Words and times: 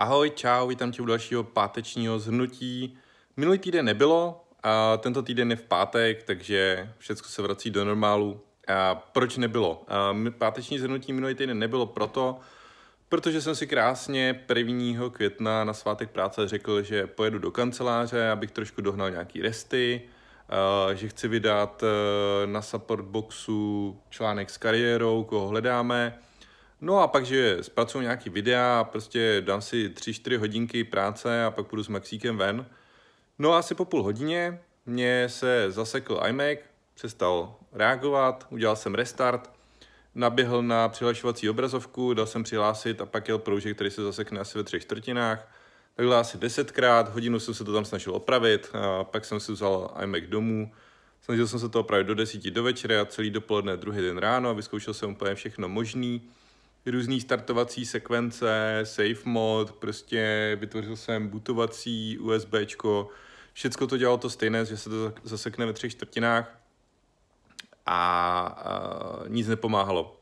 Ahoj, 0.00 0.30
čau, 0.30 0.68
vítám 0.68 0.92
tě 0.92 1.02
u 1.02 1.04
dalšího 1.04 1.44
pátečního 1.44 2.18
zhrnutí. 2.18 2.98
Minulý 3.36 3.58
týden 3.58 3.84
nebylo, 3.84 4.44
a 4.62 4.96
tento 4.96 5.22
týden 5.22 5.50
je 5.50 5.56
v 5.56 5.62
pátek, 5.62 6.22
takže 6.22 6.90
všechno 6.98 7.28
se 7.28 7.42
vrací 7.42 7.70
do 7.70 7.84
normálu. 7.84 8.40
A 8.68 8.94
proč 8.94 9.36
nebylo? 9.36 9.84
A 9.88 10.16
páteční 10.38 10.78
zhrnutí 10.78 11.12
minulý 11.12 11.34
týden 11.34 11.58
nebylo 11.58 11.86
proto, 11.86 12.38
protože 13.08 13.42
jsem 13.42 13.54
si 13.54 13.66
krásně 13.66 14.44
1. 14.54 15.10
května 15.10 15.64
na 15.64 15.72
svátek 15.72 16.10
práce 16.10 16.48
řekl, 16.48 16.82
že 16.82 17.06
pojedu 17.06 17.38
do 17.38 17.50
kanceláře, 17.50 18.30
abych 18.30 18.50
trošku 18.50 18.80
dohnal 18.80 19.10
nějaký 19.10 19.42
resty, 19.42 20.02
že 20.94 21.08
chci 21.08 21.28
vydat 21.28 21.82
e, 21.82 22.46
na 22.46 22.62
support 22.62 23.04
boxu 23.04 24.00
článek 24.10 24.50
s 24.50 24.56
kariérou, 24.56 25.24
koho 25.24 25.48
hledáme, 25.48 26.18
No 26.80 26.98
a 26.98 27.08
pak, 27.08 27.26
že 27.26 27.58
zpracuju 27.60 28.02
nějaký 28.02 28.30
videa, 28.30 28.84
prostě 28.84 29.42
dám 29.44 29.62
si 29.62 29.88
3-4 29.88 30.38
hodinky 30.38 30.84
práce 30.84 31.44
a 31.44 31.50
pak 31.50 31.66
půjdu 31.66 31.82
s 31.82 31.88
Maxíkem 31.88 32.36
ven. 32.36 32.66
No 33.38 33.52
a 33.52 33.58
asi 33.58 33.74
po 33.74 33.84
půl 33.84 34.02
hodině 34.02 34.60
mě 34.86 35.28
se 35.28 35.70
zasekl 35.70 36.20
iMac, 36.28 36.58
přestal 36.94 37.56
reagovat, 37.72 38.46
udělal 38.50 38.76
jsem 38.76 38.94
restart, 38.94 39.50
naběhl 40.14 40.62
na 40.62 40.88
přihlašovací 40.88 41.50
obrazovku, 41.50 42.14
dal 42.14 42.26
jsem 42.26 42.42
přihlásit 42.42 43.00
a 43.00 43.06
pak 43.06 43.28
jel 43.28 43.38
proužek, 43.38 43.74
který 43.74 43.90
se 43.90 44.02
zasekne 44.02 44.40
asi 44.40 44.58
ve 44.58 44.64
třech 44.64 44.82
čtvrtinách. 44.82 45.52
Takhle 45.96 46.16
asi 46.16 46.38
desetkrát, 46.38 47.14
hodinu 47.14 47.40
jsem 47.40 47.54
se 47.54 47.64
to 47.64 47.72
tam 47.72 47.84
snažil 47.84 48.14
opravit, 48.14 48.70
a 48.72 49.04
pak 49.04 49.24
jsem 49.24 49.40
si 49.40 49.52
vzal 49.52 49.94
iMac 50.02 50.22
domů, 50.26 50.72
snažil 51.20 51.48
jsem 51.48 51.58
se 51.58 51.68
to 51.68 51.80
opravit 51.80 52.06
do 52.06 52.14
desíti 52.14 52.50
do 52.50 52.62
večera 52.62 53.02
a 53.02 53.04
celý 53.04 53.30
dopoledne 53.30 53.76
druhý 53.76 54.00
den 54.00 54.18
ráno 54.18 54.54
vyzkoušel 54.54 54.94
jsem 54.94 55.10
úplně 55.10 55.34
všechno 55.34 55.68
možný 55.68 56.30
různý 56.90 57.20
startovací 57.20 57.86
sekvence, 57.86 58.80
safe 58.84 59.22
mod, 59.24 59.72
prostě 59.72 60.52
vytvořil 60.60 60.96
jsem 60.96 61.28
bootovací 61.28 62.18
USBčko, 62.18 63.08
všecko 63.52 63.86
to 63.86 63.96
dělalo 63.96 64.18
to 64.18 64.30
stejné, 64.30 64.64
že 64.64 64.76
se 64.76 64.90
to 64.90 65.12
zasekne 65.22 65.66
ve 65.66 65.72
třech 65.72 65.92
čtvrtinách 65.92 66.60
a, 67.86 67.98
a 68.46 69.28
nic 69.28 69.48
nepomáhalo. 69.48 70.20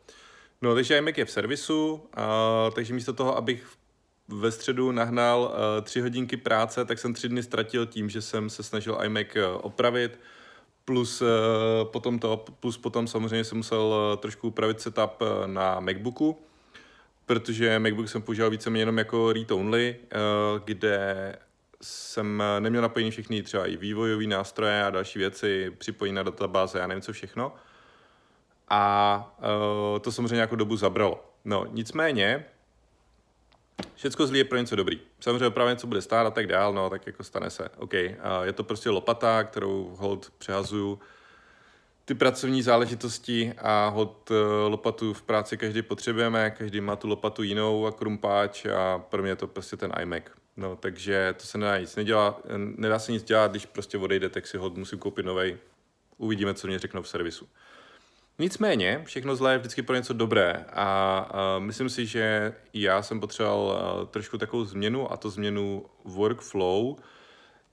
No, 0.62 0.74
takže 0.74 0.98
iMac 0.98 1.18
je 1.18 1.24
v 1.24 1.30
servisu, 1.30 2.08
a, 2.14 2.70
takže 2.74 2.94
místo 2.94 3.12
toho, 3.12 3.36
abych 3.36 3.66
ve 4.28 4.50
středu 4.50 4.92
nahnal 4.92 5.40
uh, 5.40 5.84
tři 5.84 6.00
hodinky 6.00 6.36
práce, 6.36 6.84
tak 6.84 6.98
jsem 6.98 7.14
tři 7.14 7.28
dny 7.28 7.42
ztratil 7.42 7.86
tím, 7.86 8.10
že 8.10 8.22
jsem 8.22 8.50
se 8.50 8.62
snažil 8.62 8.98
iMac 9.04 9.26
opravit, 9.60 10.20
plus, 10.84 11.22
uh, 11.22 11.28
potom 11.84 12.18
to, 12.18 12.44
plus 12.60 12.78
potom 12.78 13.06
samozřejmě 13.06 13.44
jsem 13.44 13.58
musel 13.58 14.16
trošku 14.20 14.48
upravit 14.48 14.80
setup 14.80 15.22
na 15.46 15.80
MacBooku, 15.80 16.38
protože 17.26 17.78
MacBook 17.78 18.08
jsem 18.08 18.22
používal 18.22 18.50
víceméně 18.50 18.82
jenom 18.82 18.98
jako 18.98 19.32
read-only, 19.32 19.96
eh, 20.02 20.16
kde 20.64 21.36
jsem 21.82 22.42
neměl 22.58 22.82
napojený 22.82 23.10
všechny 23.10 23.42
třeba 23.42 23.66
i 23.66 23.76
vývojové 23.76 24.26
nástroje 24.26 24.84
a 24.84 24.90
další 24.90 25.18
věci, 25.18 25.72
připojení 25.78 26.14
na 26.14 26.22
databáze, 26.22 26.78
já 26.78 26.86
nevím 26.86 27.02
co 27.02 27.12
všechno. 27.12 27.52
A 28.68 29.36
uh, 29.38 29.98
to 29.98 30.12
samozřejmě 30.12 30.34
nějakou 30.34 30.56
dobu 30.56 30.76
zabralo. 30.76 31.24
No, 31.44 31.66
nicméně, 31.70 32.44
všecko 33.94 34.26
zlý 34.26 34.38
je 34.38 34.44
pro 34.44 34.58
něco 34.58 34.76
dobrý. 34.76 35.00
Samozřejmě 35.20 35.46
opravdu 35.46 35.70
něco 35.70 35.86
bude 35.86 36.02
stát 36.02 36.26
a 36.26 36.30
tak 36.30 36.46
dál, 36.46 36.72
no, 36.72 36.90
tak 36.90 37.06
jako 37.06 37.24
stane 37.24 37.50
se. 37.50 37.68
OK, 37.76 37.92
uh, 37.94 38.00
je 38.42 38.52
to 38.52 38.64
prostě 38.64 38.90
lopata, 38.90 39.44
kterou 39.44 39.96
hold 39.98 40.32
přehazuju 40.38 40.98
ty 42.06 42.14
pracovní 42.14 42.62
záležitosti 42.62 43.52
a 43.58 43.88
hod 43.88 44.30
eh, 44.30 44.34
lopatu 44.68 45.12
v 45.12 45.22
práci 45.22 45.56
každý 45.56 45.82
potřebujeme, 45.82 46.50
každý 46.50 46.80
má 46.80 46.96
tu 46.96 47.08
lopatu 47.08 47.42
jinou 47.42 47.86
a 47.86 47.92
krumpáč 47.92 48.66
a 48.66 48.98
pro 48.98 49.22
mě 49.22 49.30
je 49.30 49.36
to 49.36 49.46
prostě 49.46 49.76
ten 49.76 49.92
iMac. 50.02 50.22
No, 50.56 50.76
takže 50.76 51.34
to 51.38 51.46
se 51.46 51.58
nedá 51.58 51.78
nic 51.78 51.96
nedělá, 51.96 52.40
nedá 52.56 52.98
se 52.98 53.12
nic 53.12 53.22
dělat, 53.22 53.50
když 53.50 53.66
prostě 53.66 53.98
odejde, 53.98 54.28
tak 54.28 54.46
si 54.46 54.58
hod 54.58 54.76
musím 54.76 54.98
koupit 54.98 55.26
novej. 55.26 55.56
Uvidíme, 56.18 56.54
co 56.54 56.66
mě 56.66 56.78
řeknou 56.78 57.02
v 57.02 57.08
servisu. 57.08 57.48
Nicméně, 58.38 59.02
všechno 59.04 59.36
zlé 59.36 59.52
je 59.52 59.58
vždycky 59.58 59.82
pro 59.82 59.96
něco 59.96 60.12
dobré 60.12 60.64
a, 60.72 61.18
a 61.18 61.58
myslím 61.58 61.88
si, 61.88 62.06
že 62.06 62.54
já 62.74 63.02
jsem 63.02 63.20
potřeboval 63.20 63.78
eh, 64.02 64.06
trošku 64.06 64.38
takovou 64.38 64.64
změnu 64.64 65.12
a 65.12 65.16
to 65.16 65.30
změnu 65.30 65.86
workflow, 66.04 66.96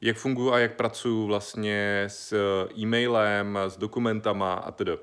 jak 0.03 0.17
funguji 0.17 0.51
a 0.53 0.59
jak 0.59 0.75
pracuji 0.75 1.27
vlastně 1.27 2.03
s 2.07 2.33
e-mailem, 2.77 3.59
s 3.67 3.77
dokumentama 3.77 4.53
a 4.53 4.71
tedy. 4.71 4.97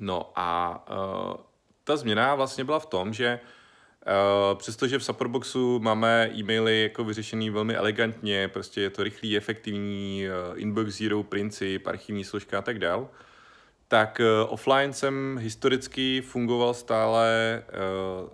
No 0.00 0.32
a 0.34 0.84
uh, 0.90 1.36
ta 1.84 1.96
změna 1.96 2.34
vlastně 2.34 2.64
byla 2.64 2.78
v 2.78 2.86
tom, 2.86 3.12
že 3.12 3.40
uh, 3.40 4.58
přestože 4.58 4.98
v 4.98 5.04
Supportboxu 5.04 5.78
máme 5.78 6.30
e-maily 6.34 6.82
jako 6.82 7.04
vyřešený 7.04 7.50
velmi 7.50 7.74
elegantně, 7.74 8.48
prostě 8.48 8.80
je 8.80 8.90
to 8.90 9.02
rychlý, 9.02 9.36
efektivní, 9.36 10.24
uh, 10.28 10.60
inbox 10.60 10.90
zero 10.90 11.22
princip, 11.22 11.86
archivní 11.86 12.24
složka 12.24 12.58
a 12.58 12.62
tak 12.62 12.78
dál, 12.78 13.08
tak 13.88 14.20
uh, 14.20 14.52
offline 14.52 14.92
jsem 14.92 15.38
historicky 15.40 16.20
fungoval 16.20 16.74
stále 16.74 17.62
uh, 18.22 18.28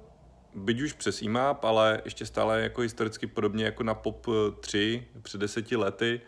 byť 0.54 0.82
už 0.82 0.92
přes 0.92 1.22
IMAP, 1.22 1.64
ale 1.64 2.02
ještě 2.04 2.26
stále 2.26 2.60
jako 2.60 2.80
historicky 2.80 3.26
podobně 3.26 3.64
jako 3.64 3.82
na 3.82 3.94
POP 3.94 4.26
3 4.60 5.06
před 5.22 5.38
deseti 5.38 5.76
lety, 5.76 6.20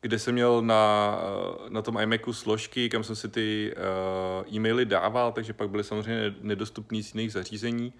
kde 0.00 0.18
jsem 0.18 0.34
měl 0.34 0.62
na, 0.62 1.18
na 1.68 1.82
tom 1.82 1.98
iMacu 1.98 2.32
složky, 2.32 2.88
kam 2.88 3.04
jsem 3.04 3.16
si 3.16 3.28
ty 3.28 3.74
uh, 3.76 4.54
e-maily 4.54 4.84
dával, 4.84 5.32
takže 5.32 5.52
pak 5.52 5.70
byly 5.70 5.84
samozřejmě 5.84 6.34
nedostupné 6.40 7.02
z 7.02 7.14
jiných 7.14 7.32
zařízení. 7.32 7.92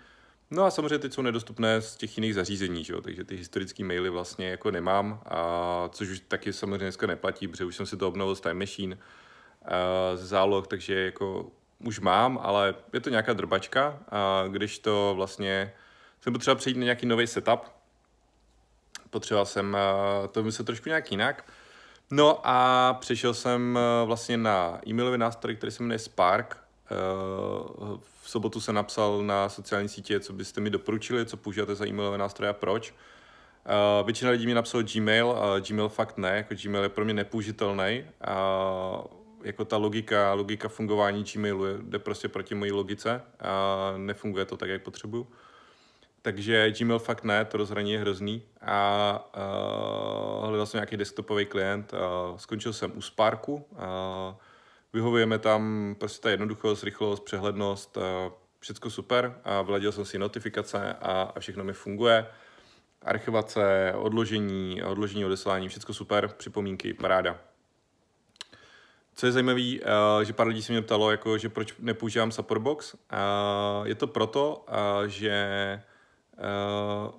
No 0.50 0.64
a 0.64 0.70
samozřejmě 0.70 0.98
teď 0.98 1.12
jsou 1.12 1.22
nedostupné 1.22 1.80
z 1.80 1.96
těch 1.96 2.18
jiných 2.18 2.34
zařízení, 2.34 2.84
že 2.84 2.92
jo? 2.92 3.00
takže 3.00 3.24
ty 3.24 3.36
historické 3.36 3.84
maily 3.84 4.10
vlastně 4.10 4.48
jako 4.48 4.70
nemám, 4.70 5.20
a 5.24 5.88
což 5.92 6.08
už 6.08 6.20
taky 6.20 6.52
samozřejmě 6.52 6.78
dneska 6.78 7.06
neplatí, 7.06 7.48
protože 7.48 7.64
už 7.64 7.76
jsem 7.76 7.86
si 7.86 7.96
to 7.96 8.08
obnovil 8.08 8.36
z 8.36 8.40
Time 8.40 8.58
Machine 8.58 8.98
z 10.14 10.24
záloh, 10.24 10.66
takže 10.66 10.94
jako 10.94 11.50
už 11.84 12.00
mám, 12.00 12.38
ale 12.42 12.74
je 12.92 13.00
to 13.00 13.10
nějaká 13.10 13.32
drbačka 13.32 13.98
a 14.10 14.44
když 14.48 14.78
to 14.78 15.12
vlastně 15.16 15.72
jsem 16.20 16.32
potřeboval 16.32 16.58
přejít 16.58 16.76
na 16.76 16.84
nějaký 16.84 17.06
nový 17.06 17.26
setup, 17.26 17.60
potřeboval 19.10 19.46
jsem 19.46 19.76
eh, 19.76 20.28
to 20.28 20.42
myslet 20.42 20.64
trošku 20.64 20.88
nějak 20.88 21.10
jinak, 21.10 21.44
No 22.14 22.40
a 22.44 22.96
přešel 23.00 23.34
jsem 23.34 23.78
eh, 23.78 24.06
vlastně 24.06 24.36
na 24.36 24.80
e-mailový 24.86 25.18
nástroj, 25.18 25.56
který 25.56 25.72
se 25.72 25.82
jmenuje 25.82 25.98
Spark. 25.98 26.56
Eh, 26.56 26.94
v 28.22 28.30
sobotu 28.30 28.60
jsem 28.60 28.74
napsal 28.74 29.22
na 29.22 29.48
sociální 29.48 29.88
sítě, 29.88 30.20
co 30.20 30.32
byste 30.32 30.60
mi 30.60 30.70
doporučili, 30.70 31.26
co 31.26 31.36
používáte 31.36 31.74
za 31.74 31.86
e-mailové 31.86 32.18
nástroje 32.18 32.50
a 32.50 32.52
proč. 32.52 32.94
Většina 34.04 34.30
lidí 34.30 34.46
mi 34.46 34.54
napsalo 34.54 34.84
Gmail, 34.94 35.36
Gmail 35.68 35.88
fakt 35.88 36.18
ne, 36.18 36.36
jako 36.36 36.54
Gmail 36.62 36.82
je 36.82 36.88
pro 36.88 37.04
mě 37.04 37.14
nepoužitelný 37.14 38.04
jako 39.44 39.64
ta 39.64 39.76
logika, 39.76 40.34
logika 40.34 40.68
fungování 40.68 41.24
Gmailu 41.34 41.64
jde 41.82 41.98
prostě 41.98 42.28
proti 42.28 42.54
mojí 42.54 42.72
logice 42.72 43.22
a 43.40 43.94
nefunguje 43.96 44.44
to 44.44 44.56
tak, 44.56 44.68
jak 44.68 44.82
potřebuju. 44.82 45.26
Takže 46.22 46.70
Gmail 46.70 46.98
fakt 46.98 47.24
ne, 47.24 47.44
to 47.44 47.56
rozhraní 47.56 47.92
je 47.92 47.98
hrozný. 47.98 48.42
A 48.60 49.32
uh, 50.40 50.48
hledal 50.48 50.66
jsem 50.66 50.78
nějaký 50.78 50.96
desktopový 50.96 51.46
klient, 51.46 51.94
a 51.94 52.38
skončil 52.38 52.72
jsem 52.72 52.92
u 52.94 53.00
Sparku. 53.00 53.66
A 53.76 54.36
vyhovujeme 54.92 55.38
tam 55.38 55.94
prostě 55.98 56.22
ta 56.22 56.30
jednoduchost, 56.30 56.84
rychlost, 56.84 57.20
přehlednost, 57.20 57.98
a 57.98 58.32
všecko 58.58 58.90
super. 58.90 59.40
A 59.44 59.62
vyladil 59.62 59.92
jsem 59.92 60.04
si 60.04 60.18
notifikace 60.18 60.96
a, 61.00 61.32
a 61.34 61.40
všechno 61.40 61.64
mi 61.64 61.72
funguje. 61.72 62.26
Archivace, 63.02 63.92
odložení, 63.96 64.82
odložení 64.82 65.24
odeslání, 65.24 65.68
všechno 65.68 65.94
super, 65.94 66.28
připomínky, 66.28 66.94
paráda. 66.94 67.51
Co 69.14 69.26
je 69.26 69.32
zajímavé, 69.32 69.60
uh, 69.60 70.22
že 70.22 70.32
pár 70.32 70.46
lidí 70.46 70.62
se 70.62 70.72
mě 70.72 70.82
ptalo, 70.82 71.10
jako, 71.10 71.38
že 71.38 71.48
proč 71.48 71.74
nepoužívám 71.78 72.32
Supportbox. 72.32 72.94
Uh, 72.94 73.00
je 73.86 73.94
to 73.94 74.06
proto, 74.06 74.64
uh, 74.68 75.06
že 75.06 75.82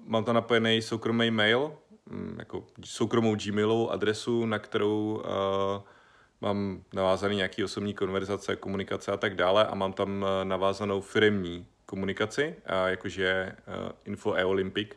mám 0.06 0.24
tam 0.24 0.36
napojený 0.36 0.82
soukromý 0.82 1.32
mail, 1.32 1.74
um, 2.12 2.36
jako 2.40 2.64
soukromou 2.86 3.36
Gmailovou 3.36 3.92
adresu, 3.92 4.46
na 4.46 4.60
kterou 4.60 5.24
mám 6.42 6.84
navázaný 6.94 7.36
nějaký 7.36 7.64
osobní 7.64 7.94
konverzace, 7.94 8.56
komunikace 8.56 9.12
a 9.12 9.18
tak 9.18 9.36
dále 9.36 9.68
a 9.68 9.76
mám 9.76 9.94
tam 9.94 10.26
navázanou 10.44 11.02
firmní 11.02 11.68
komunikaci, 11.86 12.56
jakože 12.86 13.56
Info 14.06 14.34
e-Olympic, 14.34 14.96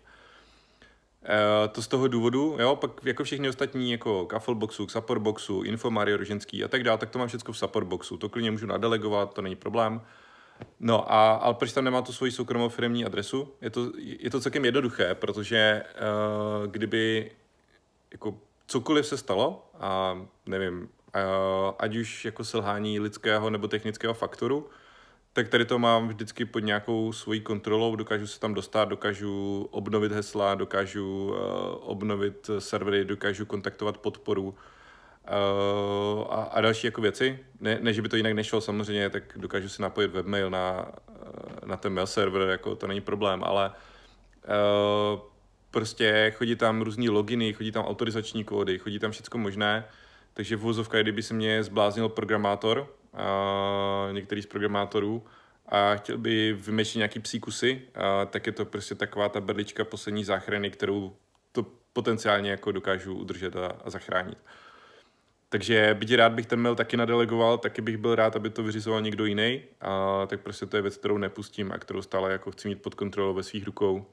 Uh, 1.27 1.69
to 1.73 1.83
z 1.83 1.89
toho 1.89 2.09
důvodu, 2.09 2.57
jo, 2.61 2.77
pak 2.77 2.91
jako 3.05 3.25
všechny 3.25 3.49
ostatní, 3.49 3.93
jako 3.93 4.27
Kaffleboxu, 4.27 4.89
Supportboxu, 4.89 5.63
Info 5.63 5.91
Mario 5.91 6.17
Roženský 6.17 6.65
a 6.65 6.69
tak 6.69 6.83
dále, 6.83 6.99
tak 6.99 7.11
to 7.11 7.19
mám 7.19 7.29
všechno 7.29 7.53
v 7.53 7.59
Supportboxu, 7.59 8.17
to 8.17 8.29
klidně 8.29 8.51
můžu 8.51 8.67
nadelegovat, 8.67 9.35
to 9.35 9.43
není 9.43 9.57
problém. 9.57 10.01
No 10.81 11.13
a 11.13 11.33
ale 11.33 11.55
proč 11.55 11.73
tam 11.73 11.85
nemá 11.85 12.03
tu 12.03 12.13
svoji 12.13 12.33
soukromou 12.33 12.69
firmní 12.69 13.05
adresu? 13.05 13.49
Je 13.61 13.71
to, 13.71 13.93
je 13.99 14.31
to 14.31 14.41
celkem 14.41 14.65
jednoduché, 14.65 15.15
protože 15.15 15.83
uh, 15.95 16.67
kdyby 16.67 17.31
jako 18.13 18.39
cokoliv 18.67 19.07
se 19.07 19.17
stalo, 19.17 19.71
a 19.81 20.19
nevím, 20.47 20.83
uh, 20.83 20.89
ať 21.79 21.97
už 21.97 22.25
jako 22.25 22.45
selhání 22.45 23.01
lidského 23.01 23.51
nebo 23.51 23.69
technického 23.69 24.15
faktoru, 24.15 24.69
tak 25.37 25.49
tady 25.49 25.65
to 25.65 25.79
mám 25.79 26.09
vždycky 26.09 26.45
pod 26.45 26.59
nějakou 26.59 27.13
svojí 27.13 27.41
kontrolou, 27.41 27.97
dokážu 27.97 28.27
se 28.27 28.41
tam 28.41 28.55
dostat, 28.55 28.85
dokážu 28.85 29.69
obnovit 29.71 30.13
hesla, 30.13 30.55
dokážu 30.55 31.29
uh, 31.29 31.37
obnovit 31.81 32.51
servery, 32.59 33.05
dokážu 33.05 33.47
kontaktovat 33.47 33.99
podporu 33.99 34.45
uh, 34.49 34.55
a, 36.31 36.43
a 36.43 36.61
další 36.61 36.87
jako 36.87 37.01
věci. 37.01 37.39
Ne, 37.61 37.79
ne, 37.81 37.93
že 37.93 38.03
by 38.03 38.09
to 38.09 38.17
jinak 38.17 38.33
nešlo 38.33 38.61
samozřejmě, 38.61 39.11
tak 39.11 39.23
dokážu 39.37 39.69
si 39.69 39.83
napojit 39.83 40.11
webmail 40.11 40.51
na, 40.51 40.93
na 41.67 41.77
ten 41.77 41.93
mail 41.93 42.07
server, 42.07 42.49
jako 42.49 42.77
to 42.77 42.87
není 42.87 43.01
problém, 43.01 43.45
ale 43.45 43.71
uh, 43.71 45.21
prostě 45.71 46.33
chodí 46.37 46.57
tam 46.57 46.83
různý 46.83 47.09
loginy, 47.09 47.53
chodí 47.53 47.73
tam 47.73 47.85
autorizační 47.85 48.45
kódy, 48.45 48.79
chodí 48.79 48.99
tam 48.99 49.11
všechno 49.11 49.41
možné, 49.41 49.85
takže 50.35 50.57
v 50.57 50.61
vozovkách, 50.61 51.03
kdyby 51.03 51.23
se 51.23 51.35
mě 51.35 51.63
zbláznil 51.63 52.09
programátor, 52.09 52.89
některý 54.13 54.43
z 54.43 54.47
programátorů, 54.47 55.25
a 55.69 55.95
chtěl 55.97 56.19
by 56.19 56.53
vymýšlet 56.53 56.99
nějaký 56.99 57.21
psí 57.21 57.41
kusy, 57.41 57.83
uh, 57.97 58.31
tak 58.31 58.47
je 58.47 58.53
to 58.53 58.65
prostě 58.65 58.95
taková 58.95 59.29
ta 59.29 59.41
berlička 59.41 59.85
poslední 59.85 60.25
záchrany, 60.25 60.71
kterou 60.71 61.17
to 61.53 61.67
potenciálně 61.93 62.51
jako 62.51 62.73
dokážu 62.73 63.15
udržet 63.15 63.57
a, 63.57 63.67
a 63.85 63.91
zachránit. 63.91 64.39
Takže 65.49 65.95
byť 65.95 66.15
rád 66.15 66.33
bych 66.33 66.47
ten 66.47 66.61
mail 66.61 66.75
taky 66.75 66.97
nadelegoval, 66.97 67.59
taky 67.59 67.83
bych 67.83 67.97
byl 67.97 68.15
rád, 68.15 68.37
aby 68.37 68.51
to 68.51 68.63
vyřizoval 68.63 69.03
někdo 69.03 69.25
jiný, 69.25 69.63
a 69.81 70.27
tak 70.27 70.41
prostě 70.41 70.67
to 70.67 70.77
je 70.77 70.83
věc, 70.83 70.97
kterou 70.97 71.19
nepustím 71.19 71.73
a 71.73 71.79
kterou 71.79 72.03
stále 72.03 72.33
jako 72.33 72.51
chci 72.51 72.69
mít 72.69 72.83
pod 72.83 72.95
kontrolou 72.95 73.35
ve 73.35 73.43
svých 73.43 73.67
rukou. 73.67 74.07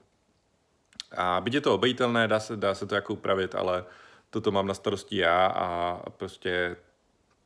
A 1.16 1.40
byť 1.40 1.54
je 1.54 1.60
to 1.60 1.74
obejitelné, 1.74 2.28
dá 2.28 2.40
se, 2.40 2.56
dá 2.56 2.74
se 2.74 2.86
to 2.86 2.94
jako 2.94 3.12
upravit, 3.12 3.54
ale 3.54 3.84
toto 4.30 4.50
mám 4.50 4.66
na 4.66 4.74
starosti 4.74 5.16
já 5.16 5.46
a 5.46 6.00
prostě 6.10 6.76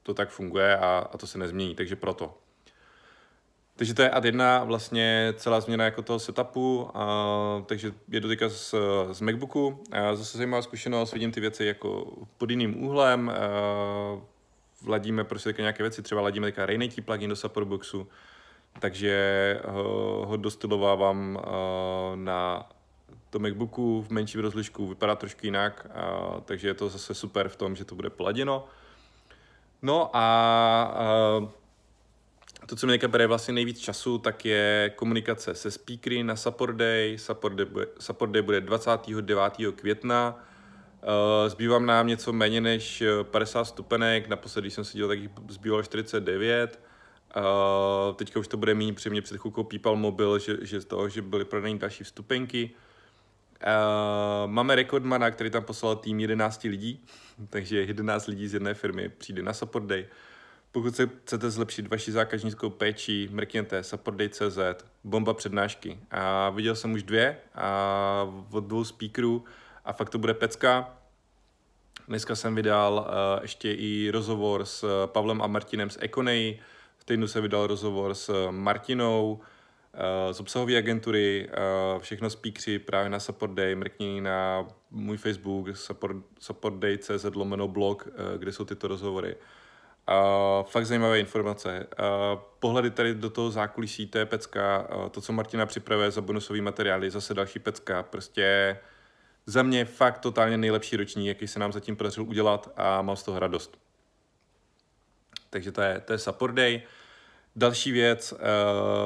to 0.09 0.15
tak 0.15 0.29
funguje 0.29 0.77
a, 0.77 1.09
a 1.13 1.19
to 1.19 1.27
se 1.27 1.39
nezmění, 1.39 1.75
takže 1.75 1.97
proto. 1.97 2.35
Takže 3.77 3.95
to 3.95 4.03
je 4.03 4.11
ad 4.11 4.25
jedna 4.25 4.65
vlastně 4.65 5.35
celá 5.37 5.61
změna 5.61 5.85
jako 5.85 6.03
toho 6.03 6.19
setupu, 6.19 6.91
a, 6.95 7.63
takže 7.67 7.93
je 8.09 8.21
to 8.21 8.29
z, 8.49 8.75
z 9.13 9.21
Macbooku. 9.21 9.83
A 9.93 10.15
zase 10.15 10.39
zajímavá 10.39 10.63
zkušenost, 10.63 11.13
vidím 11.13 11.33
ty 11.33 11.41
věci 11.41 11.65
jako 11.65 12.13
pod 12.39 12.51
jiným 12.51 12.85
úhlem, 12.85 13.31
a, 13.31 13.35
vladíme 14.83 15.25
prostě 15.25 15.55
nějaké 15.59 15.83
věci, 15.83 16.03
třeba 16.03 16.21
ladíme 16.21 16.47
teďka 16.47 16.67
Rainity 16.67 17.01
plugin 17.01 17.31
do 17.31 17.37
Supportboxu, 17.37 18.09
takže 18.81 19.61
ho, 19.65 20.27
ho 20.27 20.37
dostylovávám 20.37 21.39
na 22.15 22.69
to 23.31 23.39
MacBooku 23.39 24.03
v 24.03 24.11
menším 24.11 24.41
rozlišku 24.41 24.87
vypadá 24.87 25.15
trošku 25.15 25.47
jinak, 25.47 25.87
a, 25.95 26.41
takže 26.45 26.69
je 26.69 26.75
to 26.75 26.89
zase 26.89 27.15
super 27.15 27.49
v 27.49 27.57
tom, 27.57 27.77
že 27.77 27.85
to 27.85 27.95
bude 27.95 28.11
poladěno. 28.11 28.65
No 29.83 30.11
a, 30.17 31.39
to, 32.69 32.77
co 32.77 32.87
mi 32.87 32.93
teďka 32.93 33.09
bere 33.09 33.27
vlastně 33.27 33.55
nejvíc 33.55 33.79
času, 33.79 34.19
tak 34.19 34.45
je 34.45 34.93
komunikace 34.97 35.55
se 35.55 35.71
speakery 35.71 36.23
na 36.23 36.37
Support 36.37 36.77
Day. 36.77 37.19
Support 37.19 37.55
Day 37.55 37.67
bude, 37.67 37.87
Support 37.99 38.33
Day 38.33 38.43
bude 38.43 38.61
29. 38.61 39.53
května. 39.77 40.45
Uh, 41.03 41.49
zbývám 41.49 41.87
nám 41.87 42.07
něco 42.07 42.33
méně 42.33 42.61
než 42.61 43.03
50 43.23 43.65
stupenek, 43.65 44.29
naposledy, 44.29 44.65
když 44.65 44.75
jsem 44.75 44.85
se 44.85 44.97
dělal, 44.97 45.09
tak 45.09 45.19
jich 45.19 45.31
zbývalo 45.49 45.83
49. 45.83 46.81
Uh, 47.37 48.15
teďka 48.17 48.41
už 48.41 48.49
to 48.49 48.57
bude 48.57 48.75
méně, 48.75 48.93
protože 48.93 49.11
mě 49.11 49.23
před 49.23 49.39
chvilkou 49.39 49.65
pípal 49.65 49.97
mobil, 49.97 50.39
že, 50.39 50.57
že 50.63 50.81
z 50.81 50.85
toho, 50.85 51.09
že 51.09 51.23
byly 51.23 51.45
prodány 51.45 51.79
další 51.79 52.05
vstupenky. 52.05 52.71
Máme 54.47 54.75
rekordmana, 54.75 55.31
který 55.31 55.51
tam 55.51 55.65
poslal 55.65 55.97
tým 55.97 56.21
11 56.21 56.63
lidí, 56.65 57.05
takže 57.51 57.81
11 57.81 58.27
lidí 58.27 58.49
z 58.49 58.55
jedné 58.55 58.75
firmy 58.75 59.09
přijde 59.09 59.43
na 59.43 59.53
Support 59.53 59.87
Day. 59.87 60.07
Pokud 60.73 60.97
se 60.97 61.11
chcete 61.25 61.51
zlepšit 61.51 61.89
vaši 61.89 62.13
zákaznickou 62.13 62.71
péči, 62.71 63.29
mrkněte 63.33 63.83
supportday.cz, 63.83 64.59
bomba 65.05 65.35
přednášky. 65.35 65.99
A 66.11 66.51
viděl 66.51 66.77
jsem 66.77 66.93
už 66.93 67.03
dvě 67.03 67.37
a 67.55 68.29
od 68.51 68.65
dvou 68.65 68.85
speakerů 68.85 69.45
a 69.85 69.93
fakt 69.93 70.11
to 70.11 70.19
bude 70.19 70.35
pecka. 70.35 70.95
Dneska 72.09 72.37
jsem 72.37 72.55
vydal 72.55 72.95
uh, 72.95 73.43
ještě 73.43 73.73
i 73.73 74.11
rozhovor 74.11 74.65
s 74.65 75.07
Pavlem 75.07 75.43
a 75.43 75.47
Martinem 75.47 75.91
z 75.91 75.99
Econej, 76.01 76.59
v 76.99 77.05
týdnu 77.05 77.27
se 77.27 77.41
vydal 77.41 77.67
rozhovor 77.67 78.15
s 78.15 78.49
Martinou, 78.51 79.41
Eh, 79.41 79.58
z 80.33 80.41
obsahové 80.41 80.77
agentury, 80.77 81.49
uh, 81.49 82.03
všechno 82.03 82.31
speakři 82.31 82.79
právě 82.79 83.11
na 83.11 83.21
Support 83.21 83.53
Day, 83.53 83.75
mrkni 83.75 84.21
na 84.21 84.67
můj 84.91 85.17
Facebook, 85.17 85.77
support, 85.77 86.17
supportday.cz 86.41 87.25
lomeno 87.35 87.69
blog, 87.69 88.07
uh, 88.07 88.39
kde 88.39 88.53
jsou 88.53 88.65
tyto 88.65 88.89
rozhovory. 88.89 89.37
Uh, 89.37 90.67
fakt 90.67 90.87
zajímavé 90.87 91.21
informace. 91.21 91.87
Uh, 91.99 92.41
pohledy 92.59 92.91
tady 92.91 93.15
do 93.15 93.31
toho 93.31 93.51
zákulisí, 93.51 94.07
to 94.07 94.19
je 94.19 94.27
pecka. 94.27 94.89
Uh, 94.97 95.09
to, 95.09 95.21
co 95.21 95.33
Martina 95.33 95.67
připravuje 95.67 96.11
za 96.11 96.21
bonusový 96.21 96.61
materiály, 96.61 97.11
zase 97.11 97.35
další 97.35 97.59
pecka. 97.59 98.03
Prostě 98.03 98.79
za 99.47 99.63
mě 99.63 99.85
fakt 99.85 100.19
totálně 100.19 100.57
nejlepší 100.57 100.97
roční, 100.97 101.27
jaký 101.27 101.47
se 101.47 101.59
nám 101.59 101.73
zatím 101.73 101.97
podařil 101.97 102.25
udělat 102.25 102.73
a 102.77 103.03
mám 103.03 103.17
z 103.17 103.23
toho 103.23 103.39
radost. 103.39 103.79
Takže 105.51 105.73
to 105.73 105.81
je, 105.81 106.01
to 106.01 106.13
je 106.13 106.19
Support 106.19 106.55
Day. 106.55 106.77
Uh, 106.77 106.98
Další 107.59 107.93
věc, 107.93 108.33
eh, 108.33 108.37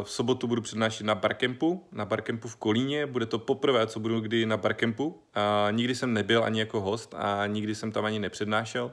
v 0.02 0.10
sobotu 0.10 0.46
budu 0.46 0.62
přednášet 0.62 1.04
na 1.04 1.14
Barkempu, 1.14 1.84
na 1.93 2.04
Barkempu 2.04 2.49
v 2.49 2.56
Kolíně. 2.56 3.06
Bude 3.06 3.26
to 3.26 3.38
poprvé, 3.38 3.87
co 3.87 4.00
budu 4.00 4.20
kdy 4.20 4.46
na 4.46 4.56
Barkempu. 4.56 5.22
Nikdy 5.70 5.94
jsem 5.94 6.14
nebyl 6.14 6.44
ani 6.44 6.60
jako 6.60 6.81
host 6.81 7.14
a 7.19 7.46
nikdy 7.46 7.75
jsem 7.75 7.93
tam 7.93 8.04
ani 8.04 8.19
nepřednášel. 8.19 8.84
Uh, 8.84 8.93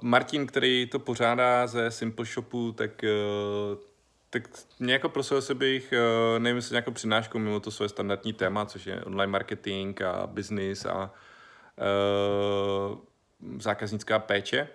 Martin, 0.00 0.46
který 0.46 0.86
to 0.86 0.98
pořádá 0.98 1.66
ze 1.66 1.90
Simple 1.90 2.24
Shopu, 2.24 2.72
tak, 2.72 2.90
uh, 3.02 3.78
tak 4.30 4.48
mě 4.78 4.92
jako 4.92 5.08
prosil 5.08 5.42
se 5.42 5.54
bych, 5.54 5.94
nevím, 6.38 6.56
jestli 6.56 6.72
nějakou 6.72 6.90
přednášku 6.90 7.38
mimo 7.38 7.60
to 7.60 7.70
svoje 7.70 7.88
standardní 7.88 8.32
téma, 8.32 8.66
což 8.66 8.86
je 8.86 9.04
online 9.04 9.32
marketing 9.32 10.02
a 10.02 10.26
business 10.26 10.86
a 10.86 11.10
zákaznická 13.58 14.18
péče 14.18 14.68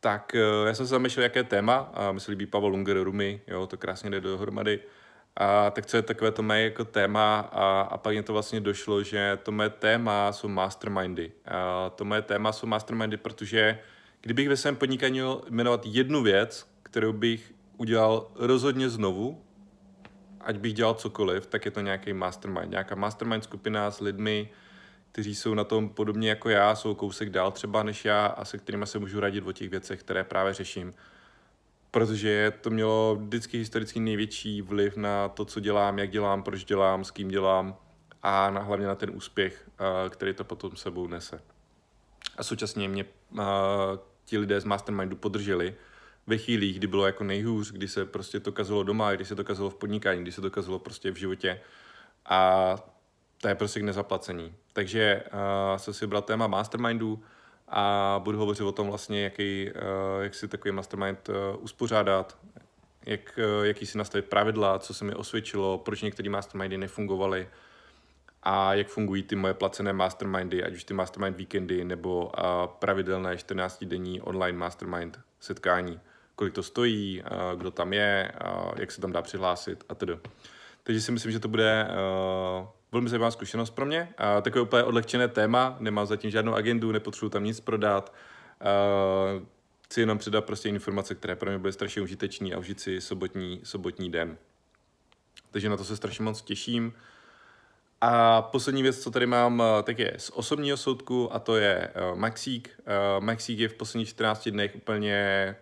tak 0.00 0.34
eh, 0.34 0.66
já 0.66 0.74
jsem 0.74 0.86
se 0.86 0.90
zamýšlel, 0.90 1.22
jaké 1.22 1.44
téma, 1.44 1.90
a 1.94 2.12
mi 2.12 2.20
se 2.20 2.30
líbí 2.30 2.46
Pavel 2.46 2.68
Lunger, 2.68 3.02
Rumi, 3.02 3.40
jo, 3.46 3.66
to 3.66 3.76
krásně 3.76 4.10
jde 4.10 4.20
dohromady. 4.20 4.80
A 5.36 5.70
tak 5.70 5.86
co 5.86 5.96
je 5.96 6.02
takové 6.02 6.30
to 6.30 6.42
mé 6.42 6.62
jako 6.62 6.84
téma 6.84 7.40
a, 7.52 7.80
a 7.80 7.98
pak 7.98 8.12
mě 8.12 8.22
to 8.22 8.32
vlastně 8.32 8.60
došlo, 8.60 9.02
že 9.02 9.38
to 9.42 9.52
mé 9.52 9.70
téma 9.70 10.32
jsou 10.32 10.48
mastermindy. 10.48 11.32
A 11.46 11.90
to 11.90 12.04
mé 12.04 12.22
téma 12.22 12.52
jsou 12.52 12.66
mastermindy, 12.66 13.16
protože 13.16 13.78
kdybych 14.20 14.48
ve 14.48 14.56
svém 14.56 14.76
podnikání 14.76 15.12
měl 15.12 15.42
jmenovat 15.50 15.80
jednu 15.84 16.22
věc, 16.22 16.66
kterou 16.82 17.12
bych 17.12 17.52
udělal 17.76 18.30
rozhodně 18.34 18.88
znovu, 18.88 19.42
ať 20.40 20.56
bych 20.56 20.74
dělal 20.74 20.94
cokoliv, 20.94 21.46
tak 21.46 21.64
je 21.64 21.70
to 21.70 21.80
nějaký 21.80 22.12
mastermind. 22.12 22.70
Nějaká 22.70 22.94
mastermind 22.94 23.44
skupina 23.44 23.90
s 23.90 24.00
lidmi, 24.00 24.50
kteří 25.12 25.34
jsou 25.34 25.54
na 25.54 25.64
tom 25.64 25.88
podobně 25.88 26.28
jako 26.28 26.48
já, 26.48 26.74
jsou 26.74 26.94
kousek 26.94 27.30
dál 27.30 27.50
třeba 27.50 27.82
než 27.82 28.04
já 28.04 28.26
a 28.26 28.44
se 28.44 28.58
kterými 28.58 28.86
se 28.86 28.98
můžu 28.98 29.20
radit 29.20 29.46
o 29.46 29.52
těch 29.52 29.70
věcech, 29.70 30.00
které 30.00 30.24
právě 30.24 30.54
řeším. 30.54 30.94
Protože 31.90 32.52
to 32.60 32.70
mělo 32.70 33.16
vždycky 33.20 33.58
historicky 33.58 34.00
největší 34.00 34.62
vliv 34.62 34.96
na 34.96 35.28
to, 35.28 35.44
co 35.44 35.60
dělám, 35.60 35.98
jak 35.98 36.10
dělám, 36.10 36.42
proč 36.42 36.64
dělám, 36.64 37.04
s 37.04 37.10
kým 37.10 37.28
dělám 37.28 37.76
a 38.22 38.50
na, 38.50 38.60
hlavně 38.60 38.86
na 38.86 38.94
ten 38.94 39.10
úspěch, 39.14 39.70
který 40.10 40.34
to 40.34 40.44
potom 40.44 40.76
sebou 40.76 41.06
nese. 41.06 41.42
A 42.36 42.42
současně 42.42 42.88
mě 42.88 43.04
ti 44.24 44.38
lidé 44.38 44.60
z 44.60 44.64
Mastermindu 44.64 45.16
podrželi 45.16 45.74
ve 46.26 46.38
chvílích, 46.38 46.78
kdy 46.78 46.86
bylo 46.86 47.06
jako 47.06 47.24
nejhůř, 47.24 47.72
kdy 47.72 47.88
se 47.88 48.04
prostě 48.04 48.40
to 48.40 48.52
kazilo 48.52 48.82
doma, 48.82 49.12
kdy 49.12 49.24
se 49.24 49.36
to 49.36 49.44
kazilo 49.44 49.70
v 49.70 49.74
podnikání, 49.74 50.22
kdy 50.22 50.32
se 50.32 50.40
to 50.40 50.50
kazilo 50.50 50.78
prostě 50.78 51.10
v 51.10 51.16
životě. 51.16 51.60
A 52.24 52.74
to 53.40 53.48
je 53.48 53.54
prostě 53.54 53.80
k 53.80 53.82
nezaplacení. 53.82 54.54
Takže 54.72 55.22
uh, 55.32 55.76
jsem 55.76 55.94
si 55.94 56.06
vybral 56.06 56.22
téma 56.22 56.46
mastermindů 56.46 57.22
a 57.68 58.20
budu 58.24 58.38
hovořit 58.38 58.64
o 58.64 58.72
tom 58.72 58.88
vlastně, 58.88 59.24
jaký, 59.24 59.70
uh, 59.70 60.22
jak 60.22 60.34
si 60.34 60.48
takový 60.48 60.72
mastermind 60.72 61.28
uh, 61.28 61.34
uspořádat, 61.64 62.38
jak, 63.06 63.38
uh, 63.58 63.66
jaký 63.66 63.86
si 63.86 63.98
nastavit 63.98 64.24
pravidla, 64.24 64.78
co 64.78 64.94
se 64.94 65.04
mi 65.04 65.14
osvědčilo, 65.14 65.78
proč 65.78 66.02
některé 66.02 66.30
mastermindy 66.30 66.78
nefungovaly 66.78 67.48
a 68.42 68.74
jak 68.74 68.88
fungují 68.88 69.22
ty 69.22 69.36
moje 69.36 69.54
placené 69.54 69.92
mastermindy, 69.92 70.64
ať 70.64 70.72
už 70.72 70.84
ty 70.84 70.94
mastermind 70.94 71.36
víkendy 71.36 71.84
nebo 71.84 72.24
uh, 72.24 72.32
pravidelné 72.66 73.34
14-denní 73.34 74.20
online 74.20 74.58
mastermind 74.58 75.20
setkání. 75.40 76.00
Kolik 76.34 76.54
to 76.54 76.62
stojí, 76.62 77.22
uh, 77.22 77.60
kdo 77.60 77.70
tam 77.70 77.92
je, 77.92 78.32
uh, 78.44 78.72
jak 78.76 78.92
se 78.92 79.00
tam 79.00 79.12
dá 79.12 79.22
přihlásit 79.22 79.84
a 79.88 79.94
tedy. 79.94 80.18
Takže 80.82 81.00
si 81.00 81.12
myslím, 81.12 81.32
že 81.32 81.40
to 81.40 81.48
bude 81.48 81.88
uh, 81.88 82.68
velmi 82.92 83.08
zajímavá 83.08 83.30
zkušenost 83.30 83.70
pro 83.70 83.86
mě. 83.86 84.14
A 84.18 84.40
takové 84.40 84.62
úplně 84.62 84.82
odlehčené 84.82 85.28
téma, 85.28 85.76
nemám 85.80 86.06
zatím 86.06 86.30
žádnou 86.30 86.54
agendu, 86.54 86.92
nepotřebuji 86.92 87.28
tam 87.28 87.44
nic 87.44 87.60
prodat. 87.60 88.14
Uh, 88.60 89.42
chci 89.84 90.00
jenom 90.00 90.18
předat 90.18 90.44
prostě 90.44 90.68
informace, 90.68 91.14
které 91.14 91.36
pro 91.36 91.50
mě 91.50 91.58
byly 91.58 91.72
strašně 91.72 92.02
užitečné 92.02 92.54
a 92.54 92.58
užít 92.58 92.80
si 92.80 93.00
sobotní, 93.00 93.60
sobotní 93.64 94.10
den. 94.10 94.36
Takže 95.50 95.68
na 95.68 95.76
to 95.76 95.84
se 95.84 95.96
strašně 95.96 96.24
moc 96.24 96.42
těším. 96.42 96.92
A 98.00 98.42
poslední 98.42 98.82
věc, 98.82 98.98
co 99.02 99.10
tady 99.10 99.26
mám, 99.26 99.62
tak 99.82 99.98
je 99.98 100.14
z 100.16 100.30
osobního 100.30 100.76
soudku 100.76 101.34
a 101.34 101.38
to 101.38 101.56
je 101.56 101.88
uh, 102.12 102.18
Maxík. 102.18 102.80
Uh, 103.18 103.24
Maxík 103.24 103.58
je 103.58 103.68
v 103.68 103.74
posledních 103.74 104.08
14 104.08 104.48
dnech 104.48 104.76
úplně 104.76 105.56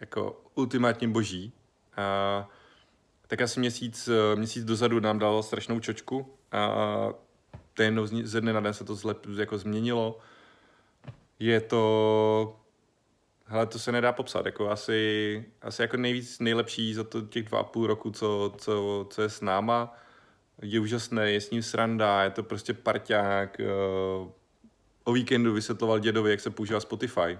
jako 0.00 0.42
ultimátně 0.54 1.08
boží. 1.08 1.52
A, 1.96 2.48
tak 3.26 3.40
asi 3.40 3.60
měsíc, 3.60 4.08
měsíc 4.34 4.64
dozadu 4.64 5.00
nám 5.00 5.18
dal 5.18 5.42
strašnou 5.42 5.80
čočku 5.80 6.34
a 6.54 7.14
to 7.74 7.82
jednou 7.82 8.06
ze 8.06 8.40
dne 8.40 8.52
na 8.52 8.60
den 8.60 8.74
se 8.74 8.84
to 8.84 8.94
zlep, 8.94 9.26
jako 9.38 9.58
změnilo. 9.58 10.18
Je 11.38 11.60
to 11.60 12.56
Hele, 13.46 13.66
to 13.66 13.78
se 13.78 13.92
nedá 13.92 14.12
popsat, 14.12 14.46
jako 14.46 14.70
asi, 14.70 15.44
asi 15.62 15.82
jako 15.82 15.96
nejvíc 15.96 16.38
nejlepší 16.38 16.94
za 16.94 17.04
to 17.04 17.22
těch 17.22 17.44
dva 17.44 17.58
a 17.58 17.62
půl 17.62 17.86
roku, 17.86 18.10
co, 18.10 18.54
co, 18.58 19.06
co 19.10 19.22
je 19.22 19.28
s 19.28 19.40
náma. 19.40 19.96
Je 20.62 20.80
úžasné, 20.80 21.30
je 21.30 21.40
s 21.40 21.50
ním 21.50 21.62
sranda, 21.62 22.22
je 22.22 22.30
to 22.30 22.42
prostě 22.42 22.74
parťák. 22.74 23.60
Eh, 23.60 23.66
o 25.04 25.12
víkendu 25.12 25.52
vysvětloval 25.52 25.98
dědovi, 25.98 26.30
jak 26.30 26.40
se 26.40 26.50
používá 26.50 26.80
Spotify. 26.80 27.38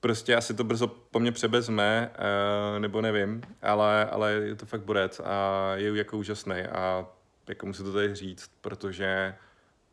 Prostě 0.00 0.36
asi 0.36 0.54
to 0.54 0.64
brzo 0.64 0.86
po 0.86 1.20
mně 1.20 1.32
přebezme, 1.32 2.10
eh, 2.14 2.80
nebo 2.80 3.00
nevím, 3.00 3.42
ale, 3.62 4.06
ale 4.06 4.32
je 4.32 4.54
to 4.54 4.66
fakt 4.66 4.82
borec 4.82 5.20
a 5.24 5.72
je 5.74 5.96
jako 5.96 6.18
úžasný 6.18 6.60
a 6.60 7.06
jako 7.48 7.66
musím 7.66 7.84
to 7.84 7.92
tady 7.92 8.14
říct, 8.14 8.50
protože 8.60 9.34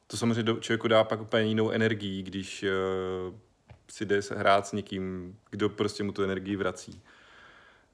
to 0.08 0.18
samozřejmě 0.18 0.60
člověku 0.60 0.88
dá 0.88 1.04
pak 1.04 1.22
úplně 1.22 1.44
jinou 1.44 1.72
energii, 1.72 2.24
když 2.24 2.64
eh, 2.64 2.70
si 3.90 4.06
jde 4.06 4.20
hrát 4.36 4.68
s 4.68 4.72
někým, 4.72 5.36
kdo 5.50 5.70
prostě 5.70 6.04
mu 6.04 6.12
tu 6.12 6.24
energii 6.24 6.56
vrací. 6.56 7.02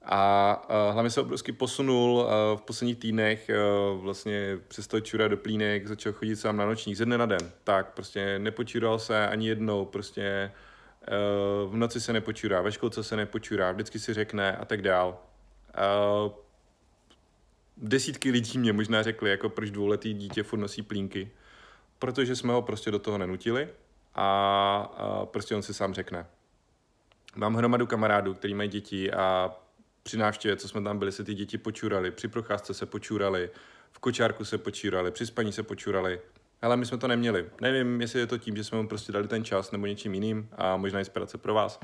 A 0.04 0.62
uh, 0.70 0.92
hlavně 0.92 1.10
se 1.10 1.20
obrovsky 1.20 1.52
posunul 1.52 2.12
uh, 2.12 2.58
v 2.58 2.62
posledních 2.62 2.98
týdnech, 2.98 3.50
uh, 3.94 4.00
vlastně 4.02 4.58
přestal 4.68 5.00
čurat 5.00 5.30
do 5.30 5.36
plínek, 5.36 5.86
začal 5.86 6.12
chodit 6.12 6.36
sám 6.36 6.56
na 6.56 6.66
nočník 6.66 6.96
ze 6.96 7.04
dne 7.04 7.18
na 7.18 7.26
den. 7.26 7.50
Tak, 7.64 7.94
prostě 7.94 8.38
nepočural 8.38 8.98
se 8.98 9.28
ani 9.28 9.48
jednou, 9.48 9.84
prostě 9.84 10.52
uh, 11.64 11.72
v 11.72 11.76
noci 11.76 12.00
se 12.00 12.12
nepočurá, 12.12 12.62
ve 12.62 12.72
školce 12.72 13.04
se 13.04 13.16
nepočurá, 13.16 13.72
vždycky 13.72 13.98
si 13.98 14.14
řekne 14.14 14.56
a 14.56 14.64
tak 14.64 14.82
dál. 14.82 15.18
Uh, 16.24 16.32
desítky 17.80 18.30
lidí 18.30 18.58
mě 18.58 18.72
možná 18.72 19.02
řekli, 19.02 19.30
jako 19.30 19.48
proč 19.48 19.70
dvouletý 19.70 20.14
dítě 20.14 20.42
furt 20.42 20.58
nosí 20.58 20.82
plínky. 20.82 21.30
Protože 21.98 22.36
jsme 22.36 22.52
ho 22.52 22.62
prostě 22.62 22.90
do 22.90 22.98
toho 22.98 23.18
nenutili 23.18 23.68
a, 24.14 24.90
a 24.96 25.26
prostě 25.26 25.56
on 25.56 25.62
si 25.62 25.74
sám 25.74 25.94
řekne. 25.94 26.26
Mám 27.36 27.54
hromadu 27.54 27.86
kamarádů, 27.86 28.34
kteří 28.34 28.54
mají 28.54 28.68
děti 28.68 29.12
a 29.12 29.56
při 30.02 30.16
návštěvě, 30.16 30.56
co 30.56 30.68
jsme 30.68 30.82
tam 30.82 30.98
byli, 30.98 31.12
se 31.12 31.24
ty 31.24 31.34
děti 31.34 31.58
počurali, 31.58 32.10
při 32.10 32.28
procházce 32.28 32.74
se 32.74 32.86
počurali, 32.86 33.50
v 33.92 33.98
kočárku 33.98 34.44
se 34.44 34.58
počurali, 34.58 35.10
při 35.10 35.26
spaní 35.26 35.52
se 35.52 35.62
počurali. 35.62 36.20
Ale 36.62 36.76
my 36.76 36.86
jsme 36.86 36.98
to 36.98 37.08
neměli. 37.08 37.46
Nevím, 37.60 38.00
jestli 38.00 38.20
je 38.20 38.26
to 38.26 38.38
tím, 38.38 38.56
že 38.56 38.64
jsme 38.64 38.82
mu 38.82 38.88
prostě 38.88 39.12
dali 39.12 39.28
ten 39.28 39.44
čas 39.44 39.72
nebo 39.72 39.86
něčím 39.86 40.14
jiným 40.14 40.48
a 40.56 40.76
možná 40.76 40.98
inspirace 40.98 41.38
pro 41.38 41.54
vás. 41.54 41.80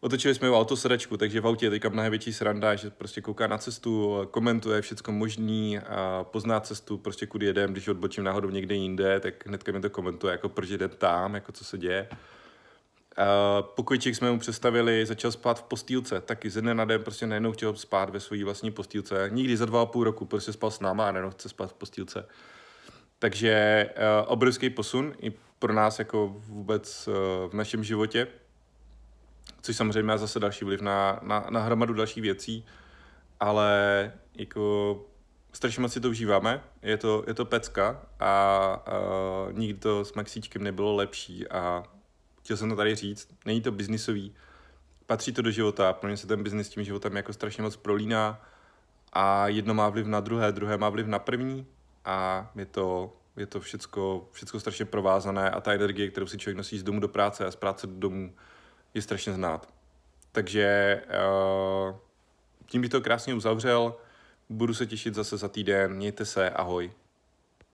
Otočili 0.00 0.34
jsme 0.34 0.48
ho 0.48 0.60
autosedačku, 0.60 1.16
takže 1.16 1.40
v 1.40 1.46
autě 1.46 1.66
je 1.66 1.70
teďka 1.70 1.88
mnohem 1.88 2.10
větší 2.10 2.32
sranda, 2.32 2.74
že 2.74 2.90
prostě 2.90 3.20
kouká 3.20 3.46
na 3.46 3.58
cestu, 3.58 4.20
komentuje 4.30 4.82
všechno 4.82 5.12
možný 5.12 5.78
a 5.78 6.24
pozná 6.24 6.60
cestu, 6.60 6.98
prostě 6.98 7.26
kudy 7.26 7.46
jedem, 7.46 7.72
když 7.72 7.88
odbočím 7.88 8.24
náhodou 8.24 8.50
někde 8.50 8.74
jinde, 8.74 9.20
tak 9.20 9.46
hnedka 9.46 9.72
mi 9.72 9.80
to 9.80 9.90
komentuje, 9.90 10.32
jako 10.32 10.48
proč 10.48 10.68
jdem 10.68 10.90
tam, 10.90 11.34
jako 11.34 11.52
co 11.52 11.64
se 11.64 11.78
děje. 11.78 12.08
Uh, 12.10 13.66
pokojčík 13.66 14.16
jsme 14.16 14.30
mu 14.30 14.38
představili, 14.38 15.06
začal 15.06 15.32
spát 15.32 15.58
v 15.58 15.62
postýlce, 15.62 16.20
taky 16.20 16.50
ze 16.50 16.60
dne 16.60 16.74
na 16.74 16.84
den 16.84 17.02
prostě 17.02 17.26
najednou 17.26 17.52
chtěl 17.52 17.76
spát 17.76 18.10
ve 18.10 18.20
své 18.20 18.44
vlastní 18.44 18.70
postýlce. 18.70 19.28
Nikdy 19.32 19.56
za 19.56 19.64
dva 19.64 19.82
a 19.82 19.86
půl 19.86 20.04
roku 20.04 20.24
prostě 20.24 20.52
spal 20.52 20.70
s 20.70 20.80
náma 20.80 21.08
a 21.08 21.12
najednou 21.12 21.30
chce 21.30 21.48
spát 21.48 21.70
v 21.70 21.74
postýlce. 21.74 22.28
Takže 23.18 23.86
uh, 23.96 24.32
obrovský 24.32 24.70
posun 24.70 25.14
i 25.20 25.32
pro 25.58 25.72
nás 25.72 25.98
jako 25.98 26.36
vůbec 26.38 27.08
uh, 27.08 27.14
v 27.50 27.54
našem 27.54 27.84
životě 27.84 28.26
což 29.66 29.76
samozřejmě 29.76 30.02
má 30.02 30.16
zase 30.16 30.40
další 30.40 30.64
vliv 30.64 30.80
na, 30.80 31.20
na, 31.22 31.46
na 31.50 31.60
hromadu 31.60 31.94
dalších 31.94 32.22
věcí, 32.22 32.64
ale 33.40 34.12
jako 34.34 35.04
strašně 35.52 35.80
moc 35.80 35.92
si 35.92 36.00
to 36.00 36.10
užíváme, 36.10 36.62
je 36.82 36.96
to, 36.96 37.24
je 37.26 37.34
to 37.34 37.44
pecka 37.44 38.02
a, 38.20 38.26
a 38.26 38.82
nikdy 39.52 39.78
to 39.78 40.04
s 40.04 40.14
Maxíčkem 40.14 40.62
nebylo 40.62 40.94
lepší 40.94 41.48
a 41.48 41.84
chtěl 42.40 42.56
jsem 42.56 42.70
to 42.70 42.76
tady 42.76 42.94
říct, 42.94 43.28
není 43.44 43.60
to 43.60 43.72
biznisový, 43.72 44.34
patří 45.06 45.32
to 45.32 45.42
do 45.42 45.50
života, 45.50 45.92
pro 45.92 46.08
mě 46.08 46.16
se 46.16 46.26
ten 46.26 46.42
biznis 46.42 46.68
tím 46.68 46.84
životem 46.84 47.16
jako 47.16 47.32
strašně 47.32 47.62
moc 47.62 47.76
prolíná 47.76 48.42
a 49.12 49.48
jedno 49.48 49.74
má 49.74 49.88
vliv 49.88 50.06
na 50.06 50.20
druhé, 50.20 50.52
druhé 50.52 50.78
má 50.78 50.88
vliv 50.88 51.06
na 51.06 51.18
první 51.18 51.66
a 52.04 52.50
je 52.56 52.66
to, 52.66 53.16
je 53.36 53.46
to 53.46 53.60
všecko, 53.60 54.28
všecko 54.32 54.60
strašně 54.60 54.84
provázané 54.84 55.50
a 55.50 55.60
ta 55.60 55.72
energie, 55.72 56.10
kterou 56.10 56.26
si 56.26 56.38
člověk 56.38 56.56
nosí 56.56 56.78
z 56.78 56.82
domu 56.82 57.00
do 57.00 57.08
práce 57.08 57.46
a 57.46 57.50
z 57.50 57.56
práce 57.56 57.86
do 57.86 57.94
domu, 57.98 58.34
je 58.94 59.02
strašně 59.02 59.32
znát. 59.32 59.68
Takže 60.32 61.02
uh, 61.06 61.96
tím 62.66 62.80
bych 62.80 62.90
to 62.90 63.00
krásně 63.00 63.34
uzavřel. 63.34 63.94
Budu 64.48 64.74
se 64.74 64.86
těšit 64.86 65.14
zase 65.14 65.36
za 65.36 65.48
týden. 65.48 65.94
Mějte 65.94 66.24
se, 66.24 66.50
ahoj. 66.50 66.92